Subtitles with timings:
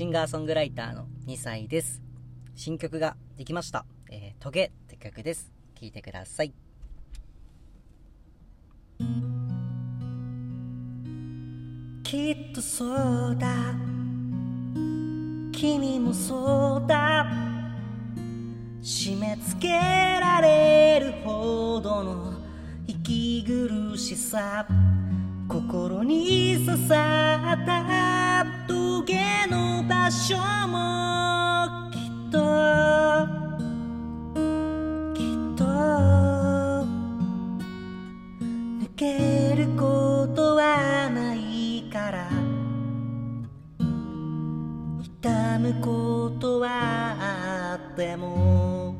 [0.00, 2.00] シンガーソングライターの2歳です。
[2.56, 3.84] 新曲ができました。
[4.10, 5.52] えー、トゲって曲です。
[5.78, 6.54] 聴いてください。
[12.02, 13.74] きっとそうだ
[15.52, 17.26] 君もそうだ
[18.80, 22.32] 締め付けられるほどの
[22.86, 24.66] 息苦しさ
[25.46, 27.79] 心に刺さった
[30.22, 30.36] 所
[30.68, 32.36] もきっと
[35.14, 35.64] きっと
[38.78, 42.28] 抜けることはないから
[45.02, 46.68] 痛むことは
[47.18, 48.94] あっても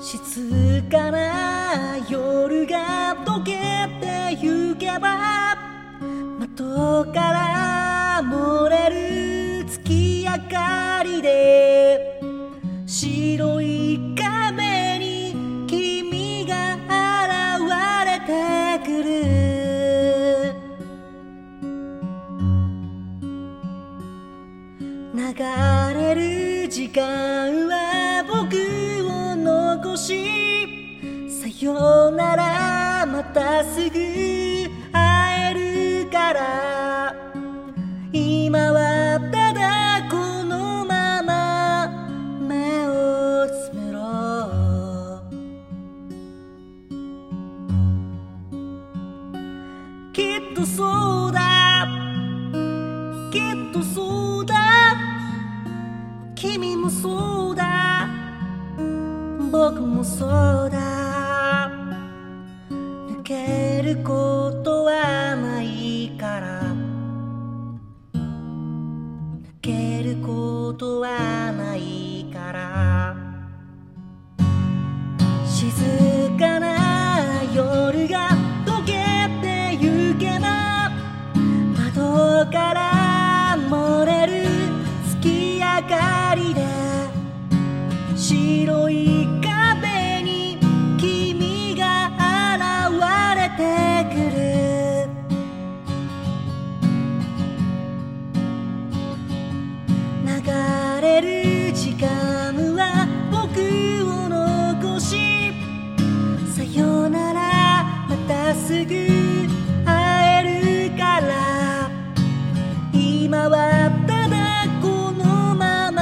[0.00, 2.61] 静かな夜
[10.32, 12.18] 明かりで
[12.86, 16.88] 白い壁に君が現
[18.06, 18.32] れて
[18.82, 19.12] くる。
[25.14, 25.20] 流
[26.00, 28.56] れる時間は僕
[29.06, 34.41] を残しさよならまたすぐ。
[50.38, 51.86] っとそうだ。
[53.30, 54.54] きっとそうだ。
[56.34, 58.08] 君もそうだ。
[59.50, 61.70] 僕もそうだ。
[62.70, 64.31] 抜けるこ
[88.16, 90.58] 白い壁に
[90.98, 93.00] 君が現
[93.36, 93.60] れて
[94.14, 94.40] くる。
[100.24, 100.30] 流
[101.00, 103.60] れる時間は僕
[104.04, 105.52] を残し
[106.54, 107.40] さよなら
[108.08, 108.92] またすぐ
[109.84, 111.30] 会えるから。
[112.92, 116.00] 今はただこのまま。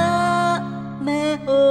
[1.03, 1.70] 目を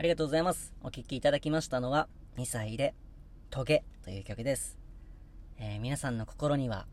[0.00, 0.72] ありがとうございます。
[0.80, 2.94] お聴きいただきましたのは、2歳で、
[3.50, 4.78] トゲという曲です。
[5.58, 6.86] えー皆さんの心には、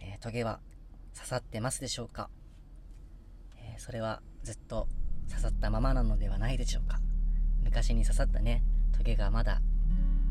[0.00, 0.60] えートゲは
[1.14, 2.30] 刺さってますでしょうか、
[3.58, 4.88] えーそれはずっと
[5.28, 7.00] 刺さったままなのではないでしょうか？
[7.64, 8.62] 昔に刺さったね、
[8.96, 9.60] トゲがまだ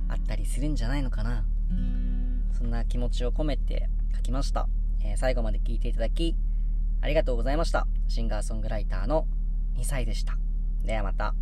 [0.10, 1.46] あったりするんじゃないのかな？
[2.58, 4.68] そんな気持ちを込めて書きました。
[5.04, 6.36] えー最後まで聴いていただき、
[7.02, 7.86] ありがとうございました。
[8.08, 9.28] シンガーソングライターの
[9.76, 10.36] 2歳でした。
[10.84, 11.36] ではまた。